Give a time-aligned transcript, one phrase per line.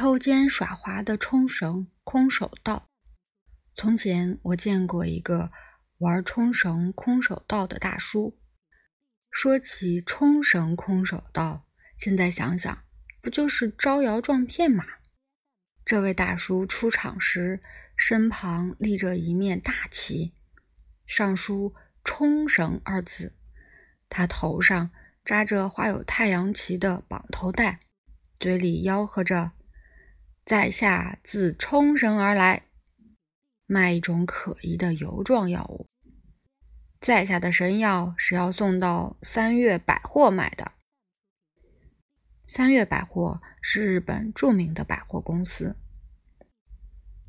[0.00, 2.88] 偷奸耍滑的冲绳空手道。
[3.74, 5.52] 从前我见过一个
[5.98, 8.40] 玩冲绳空手道的大叔。
[9.30, 11.66] 说起冲绳空手道，
[11.98, 12.82] 现在想想，
[13.20, 14.86] 不就是招摇撞骗吗？
[15.84, 17.60] 这位大叔出场时，
[17.94, 20.32] 身旁立着一面大旗，
[21.06, 23.36] 上书“冲绳”二字。
[24.08, 24.90] 他头上
[25.22, 27.80] 扎着画有太阳旗的绑头带，
[28.38, 29.52] 嘴里吆喝着
[30.44, 32.64] ：“在下自冲绳而来，
[33.66, 35.86] 卖一种可疑的油状药物。”
[37.00, 40.72] 在下的神药是要送到三月百货买的。
[42.46, 45.76] 三月百货是日本著名的百货公司，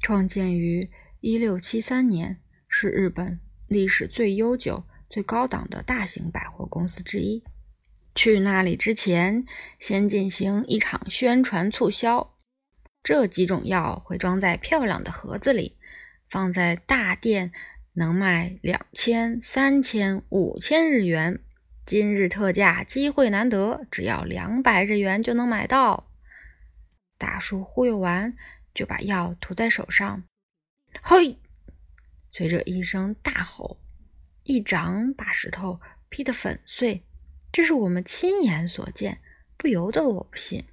[0.01, 0.89] 创建于
[1.21, 7.43] 一六七三年，是日本历史最悠久、最高档的大型百货公司之一。
[8.13, 9.45] 去那里之前，
[9.79, 12.35] 先进行一场宣传促销。
[13.03, 15.77] 这几种药会装在漂亮的盒子里，
[16.29, 17.51] 放在大店。
[17.93, 21.43] 能卖两千、三千、五千日元，
[21.85, 26.09] 今日特价，机会难得，只要两百日元就能买到。
[27.17, 28.37] 大叔忽悠完，
[28.73, 30.23] 就把药涂在手上，
[31.01, 31.37] 嘿！
[32.31, 33.77] 随着一声大吼，
[34.43, 37.03] 一掌把石头劈得粉碎。
[37.51, 39.19] 这是我们亲眼所见，
[39.57, 40.63] 不由得我不信。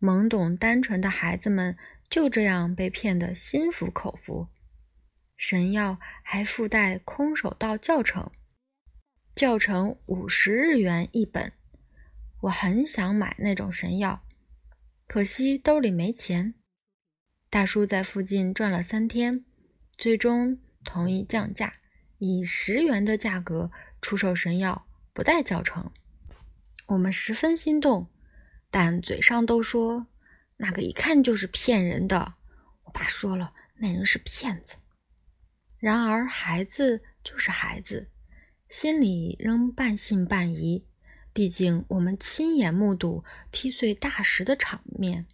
[0.00, 1.76] 懵懂单纯的孩子们
[2.08, 4.48] 就这样被骗得心服口服。
[5.36, 8.30] 神药还附带空手道教程，
[9.34, 11.52] 教程五十日元一本。
[12.42, 14.22] 我很想买那种神药，
[15.06, 16.54] 可惜兜里没钱。
[17.50, 19.44] 大叔在附近转了三天，
[19.98, 21.74] 最终同意降价，
[22.18, 23.70] 以十元的价格
[24.00, 25.90] 出售神药，不带教程。
[26.86, 28.08] 我们十分心动，
[28.70, 30.06] 但嘴上都说
[30.56, 32.34] 那个一看就是骗人的。
[32.84, 34.76] 我爸说了，那人是骗子。
[35.78, 38.10] 然而，孩子就是孩子，
[38.68, 40.86] 心里仍半信半疑。
[41.32, 45.26] 毕竟，我们亲眼目睹劈碎大石的场面。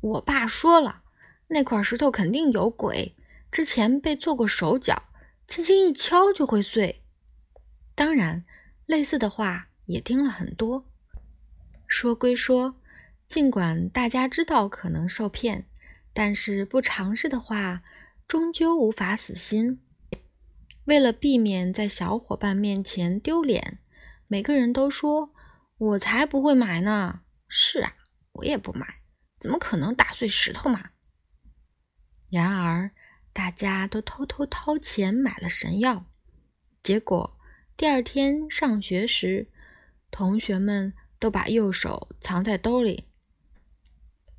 [0.00, 1.02] 我爸说了，
[1.48, 3.16] 那块石头肯定有鬼，
[3.50, 5.10] 之前被做过手脚，
[5.46, 7.02] 轻轻一敲就会碎。
[7.94, 8.44] 当然，
[8.86, 10.87] 类似的话也听了很多。
[11.88, 12.76] 说归说，
[13.26, 15.66] 尽管大家知道可能受骗，
[16.12, 17.82] 但是不尝试的话。
[18.28, 19.80] 终究无法死心。
[20.84, 23.78] 为了避免在小伙伴面前丢脸，
[24.26, 25.32] 每个人都说
[25.78, 27.94] ：“我才不会买呢！”是啊，
[28.32, 28.86] 我也不买，
[29.40, 30.90] 怎么可能打碎石头嘛？
[32.30, 32.90] 然而，
[33.32, 36.04] 大家都偷偷掏钱买了神药。
[36.82, 37.38] 结果，
[37.78, 39.48] 第二天上学时，
[40.10, 43.04] 同学们都把右手藏在兜里。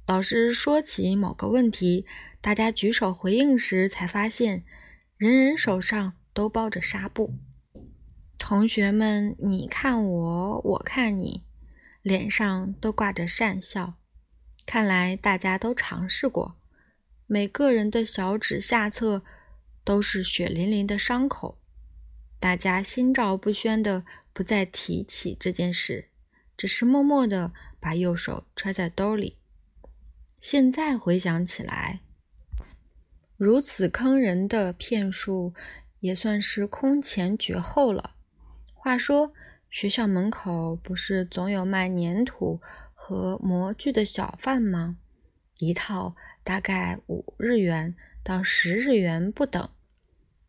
[0.08, 2.06] 老师说起某个问题。
[2.42, 4.64] 大家举手回应时，才发现
[5.18, 7.34] 人人手上都包着纱布。
[8.38, 11.44] 同学们，你看我，我看你，
[12.02, 13.96] 脸上都挂着讪笑。
[14.66, 16.56] 看来大家都尝试过，
[17.28, 19.22] 每个人的小指下侧
[19.84, 21.60] 都是血淋淋的伤口。
[22.40, 26.08] 大家心照不宣的不再提起这件事，
[26.60, 29.38] 只是默默的把右手揣在兜里。
[30.42, 32.02] 现在回想起来。
[33.38, 35.54] 如此坑人的骗术，
[36.02, 38.12] 也算是空前绝后了。
[38.74, 39.32] 话说，
[39.70, 42.60] 学校门口不是总有卖粘土
[42.94, 44.98] 和模具的小贩吗？
[45.60, 49.70] 一套大概五日元到十日元不等，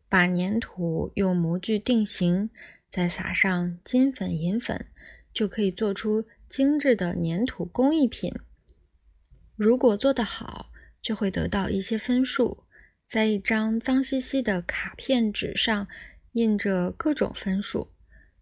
[0.09, 2.49] 把粘土用模具定型，
[2.89, 4.87] 再撒上金粉、银粉，
[5.33, 8.33] 就可以做出精致的粘土工艺品。
[9.55, 10.71] 如果做得好，
[11.01, 12.63] 就会得到一些分数。
[13.07, 15.87] 在一张脏兮兮的卡片纸上
[16.31, 17.91] 印着各种分数，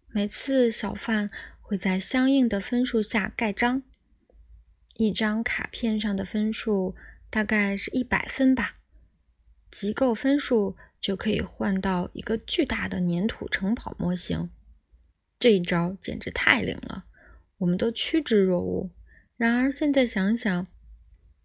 [0.08, 1.28] 每次小贩
[1.60, 3.82] 会在相应的分数下盖章。
[4.94, 6.94] 一张卡片上的分数
[7.28, 8.76] 大概是一百分吧，
[9.70, 14.50] 集够分数就可以换到一个巨大的粘土城堡模型。
[15.40, 17.06] 这一招简直太灵了，
[17.58, 18.90] 我们都趋之若鹜。
[19.36, 20.66] 然而现在想想，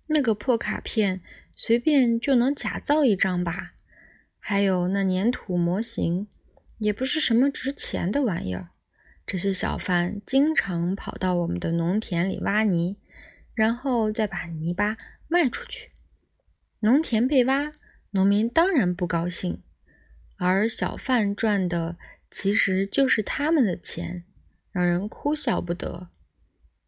[0.05, 1.21] 那个破卡片。
[1.57, 3.75] 随便就能假造一张吧，
[4.39, 6.27] 还有那粘土模型，
[6.79, 8.71] 也不是什么值钱的玩意儿。
[9.25, 12.97] 这些小贩经常跑到我们的农田里挖泥，
[13.53, 14.97] 然后再把泥巴
[15.29, 15.91] 卖出去。
[16.81, 17.71] 农田被挖，
[18.11, 19.63] 农民当然不高兴，
[20.35, 21.95] 而小贩赚的
[22.37, 24.25] 其实就是他们的钱，
[24.73, 26.09] 让人哭笑不得。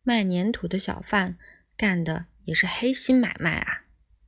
[0.03, 1.37] 卖粘土的小贩
[1.77, 2.25] 干的。
[2.47, 3.83] 也是黑心买卖啊。